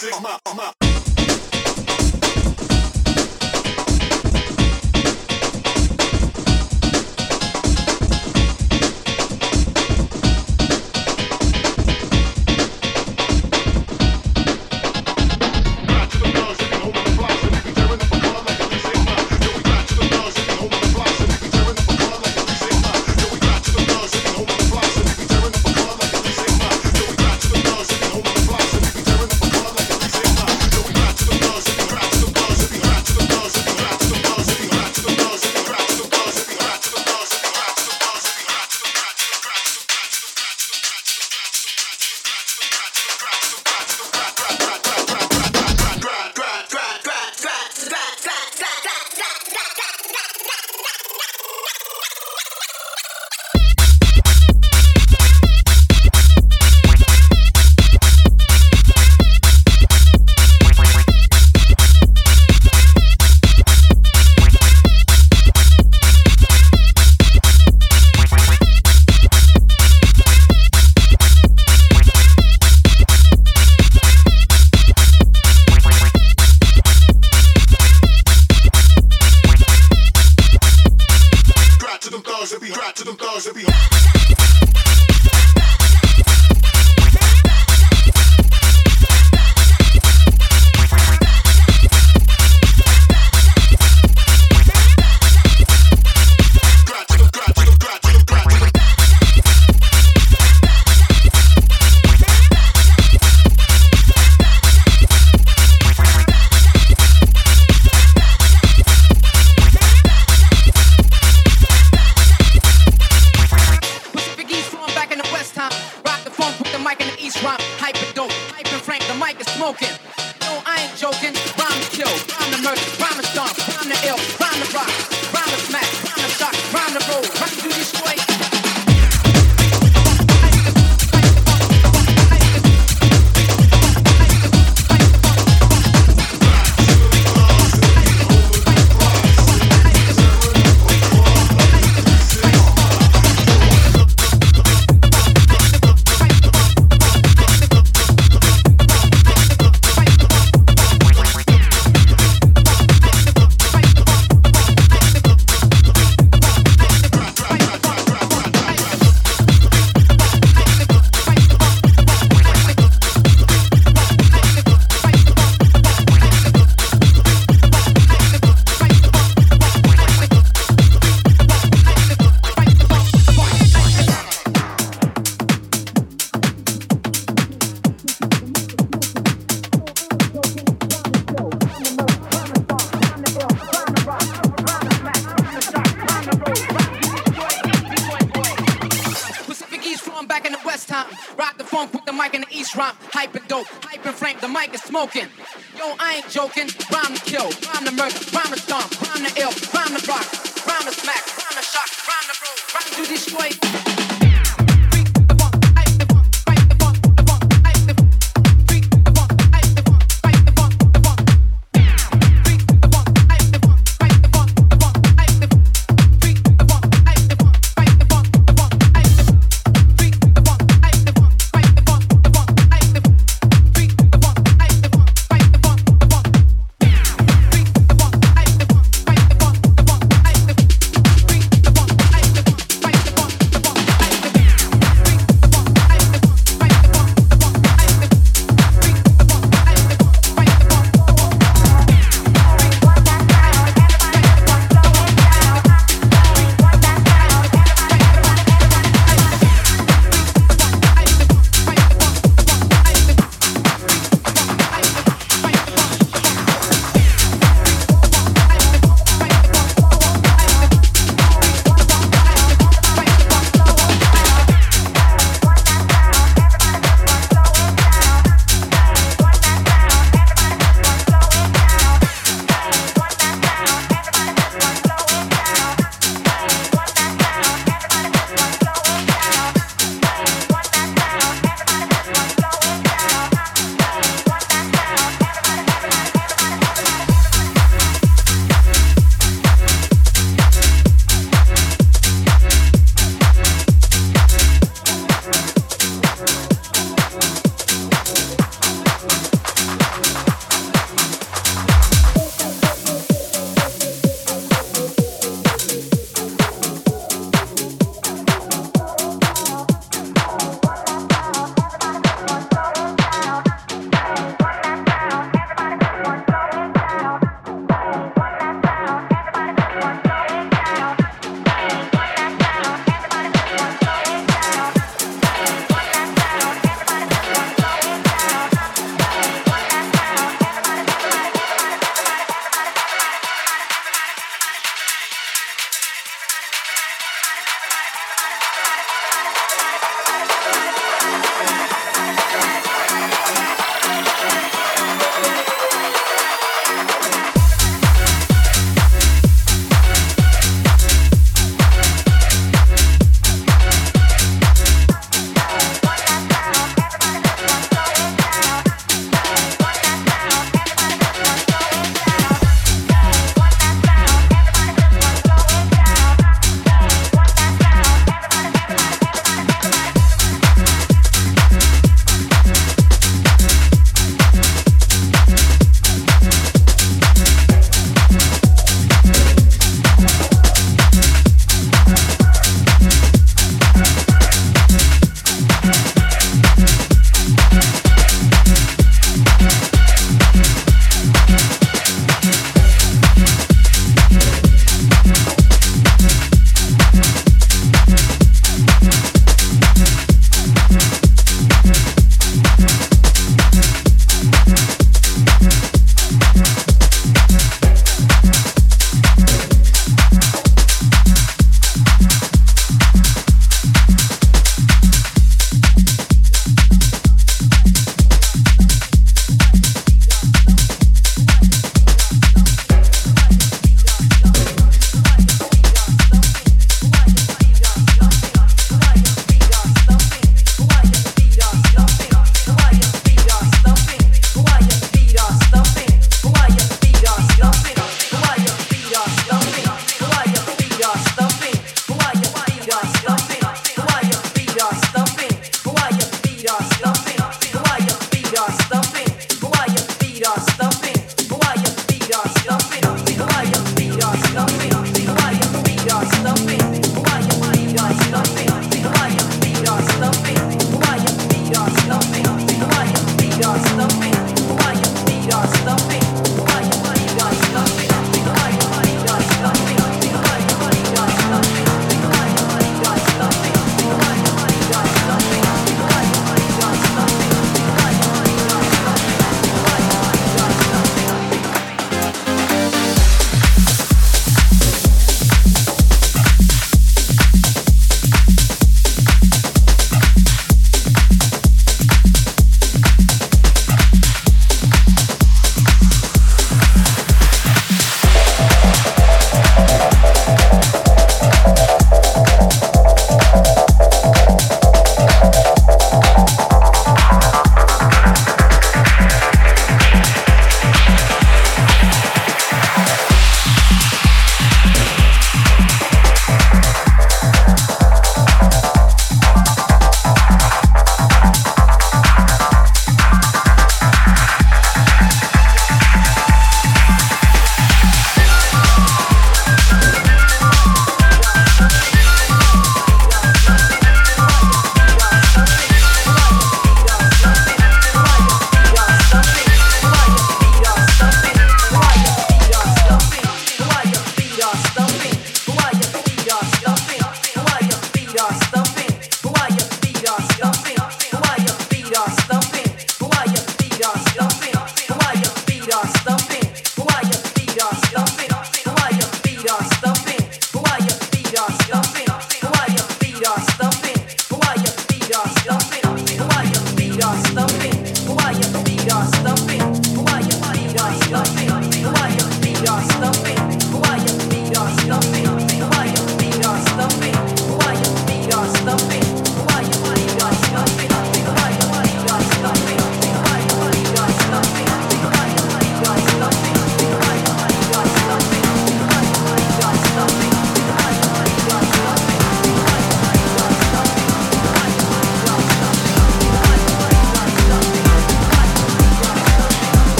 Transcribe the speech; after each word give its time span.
music. 0.00 0.87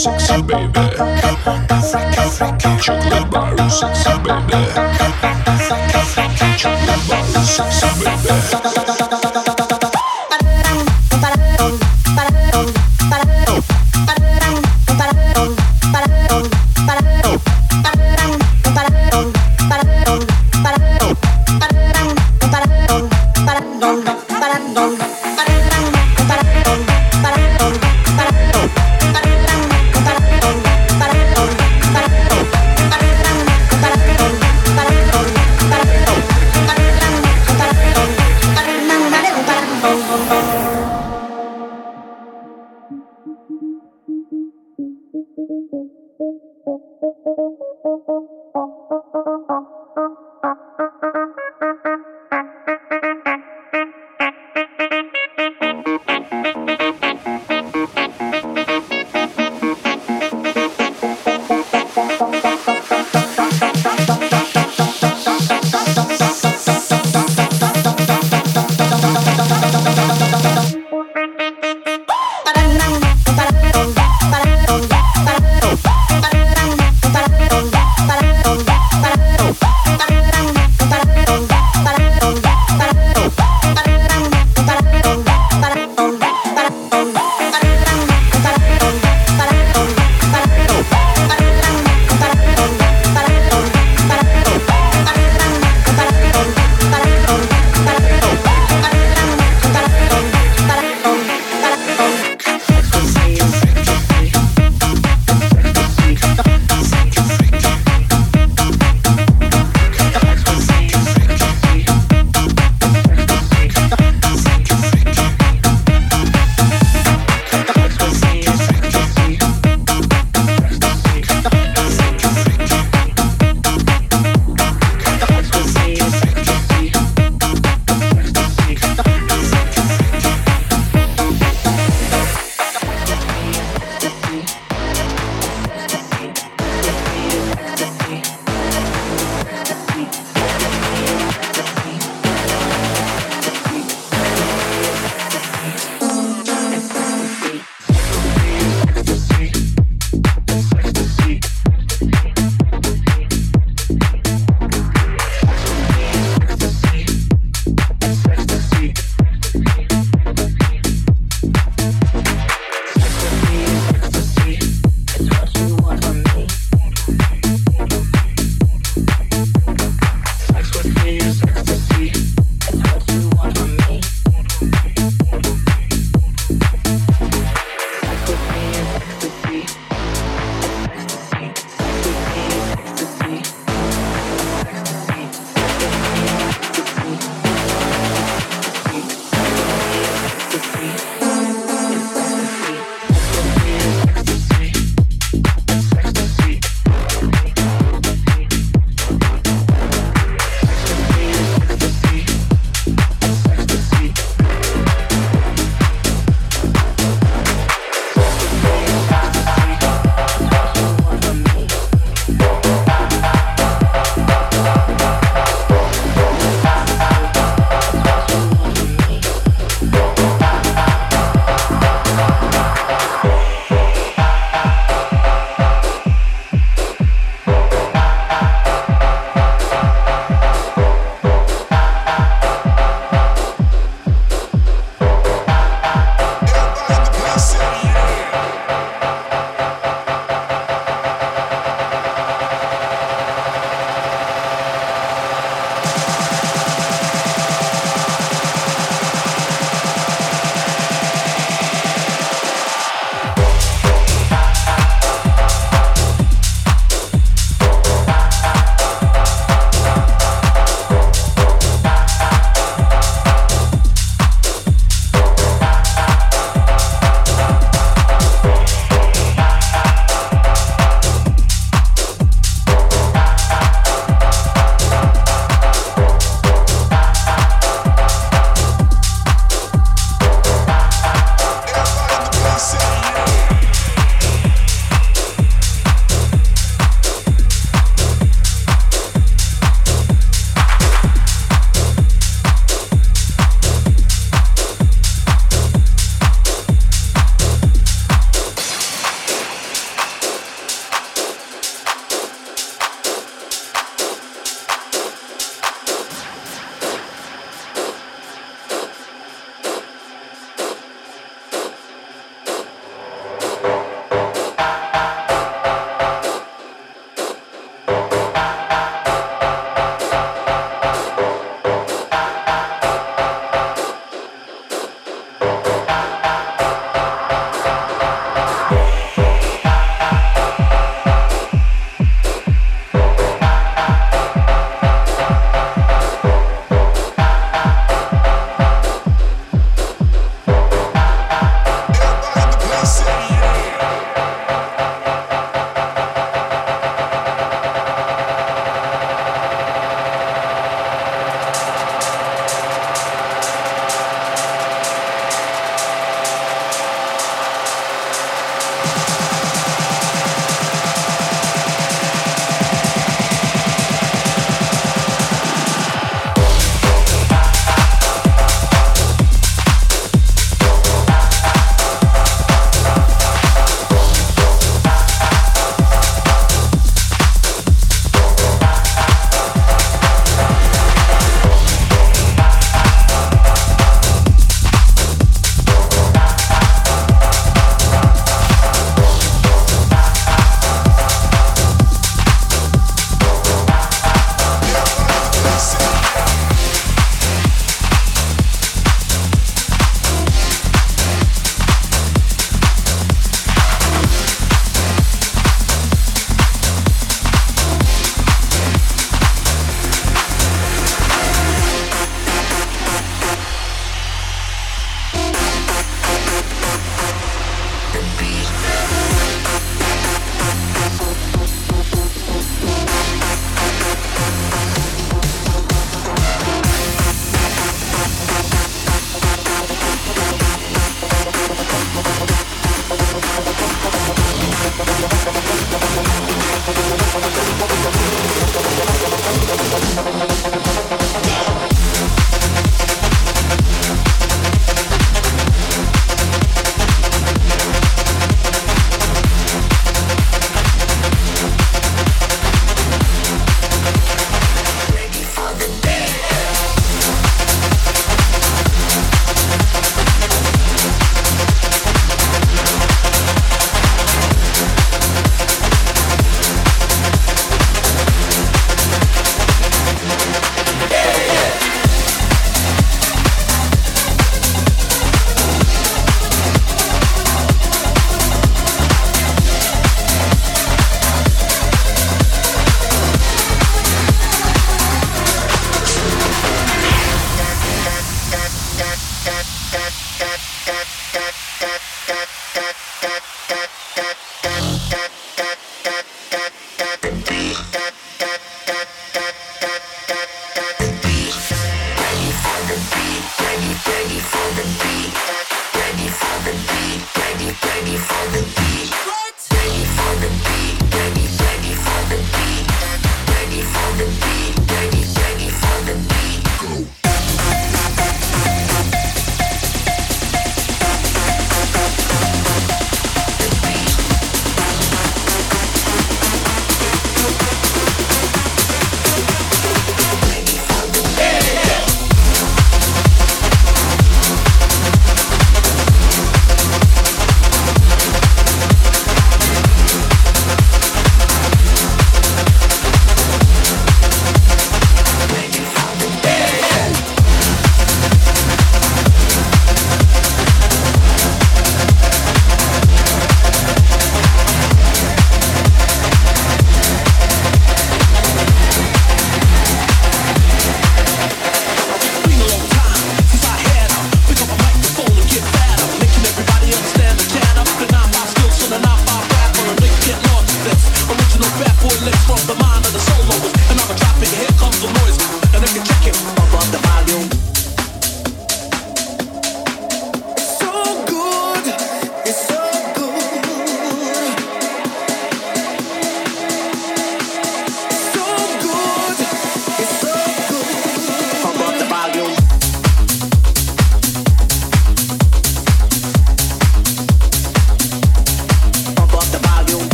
sexy 0.00 0.40
baby. 0.42 0.80
Chocolate 2.80 3.30
bar 3.30 3.68
sexy 3.68 4.12
baby. 4.24 4.56
Chocolate 6.56 7.08
bar 7.08 7.24
sexy 7.44 7.88
baby. 8.02 8.79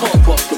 fuck 0.00 0.28
up. 0.28 0.48
the 0.48 0.57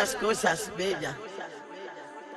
muchas 0.00 0.16
cosas 0.16 0.72
bellas. 0.78 1.14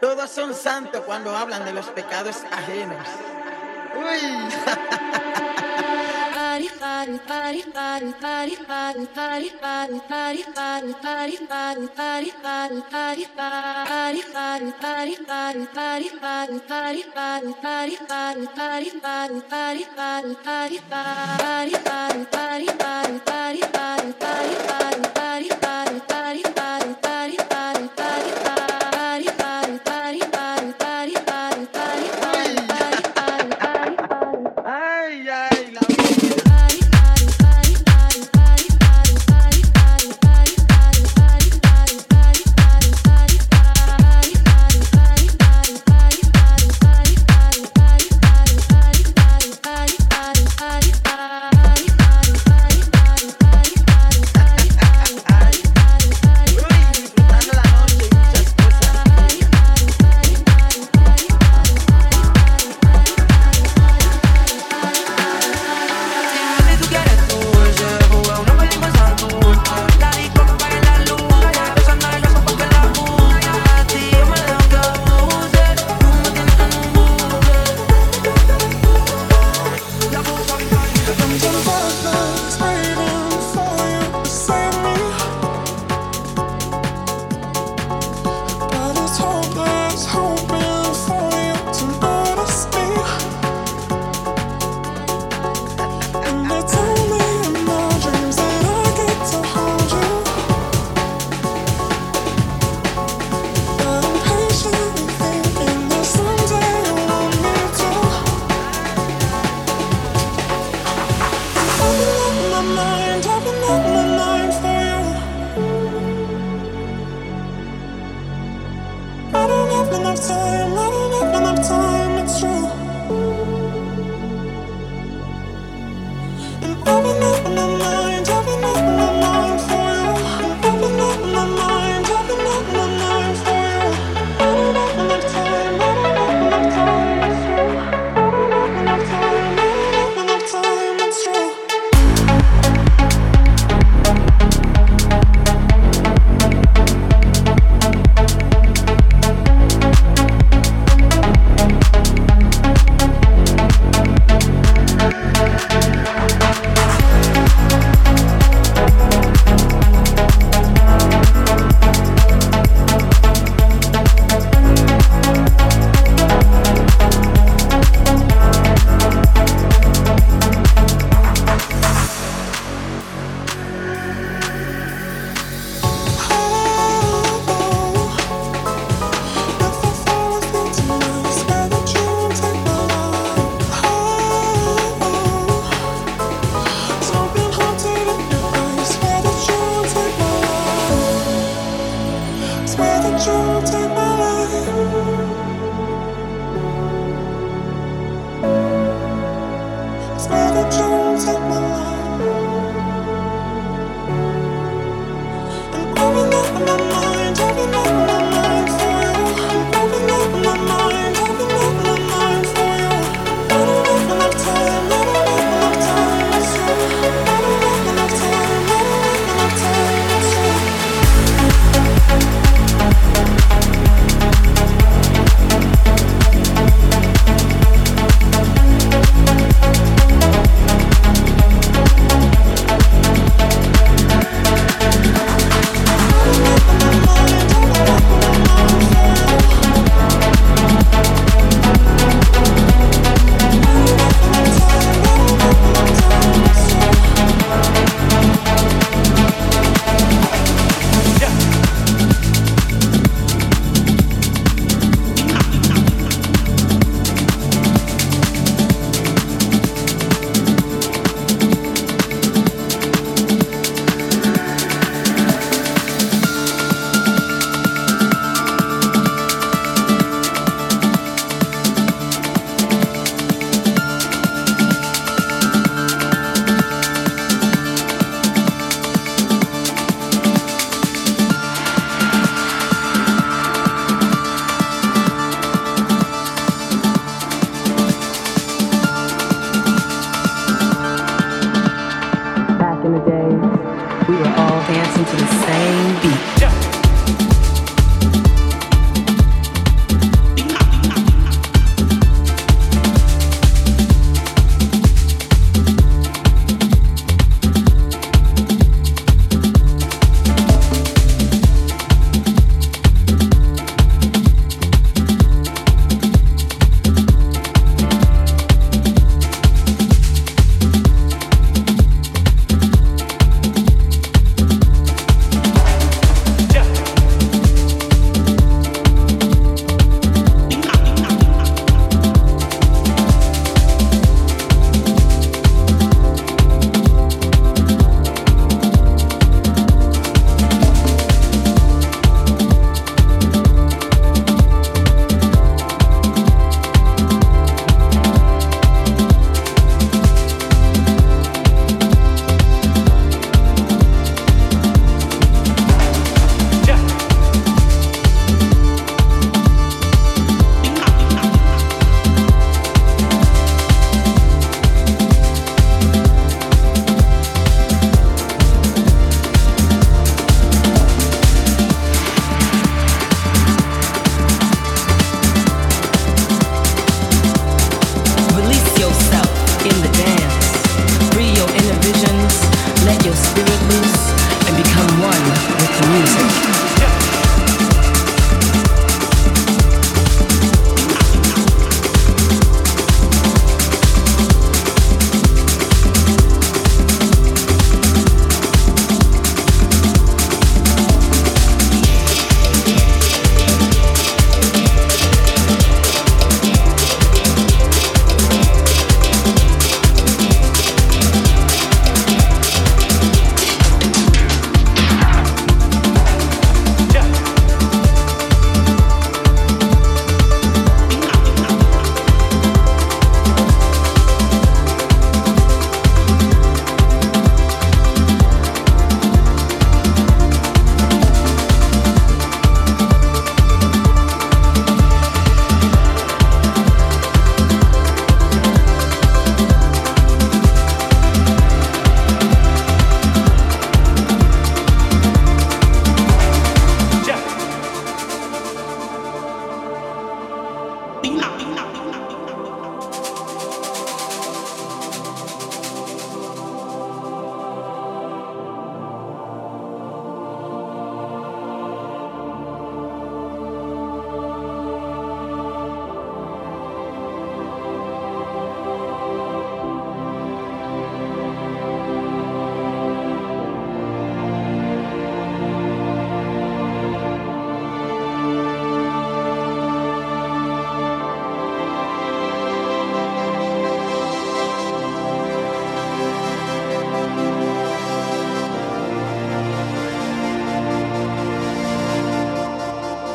Todos 0.02 0.30
son 0.30 0.54
santos 0.54 1.02
cuando 1.06 1.34
hablan 1.34 1.64
de 1.64 1.72
los 1.72 1.86
pecados 1.86 2.44
ajenos. 2.52 3.08
Uy. 3.96 4.50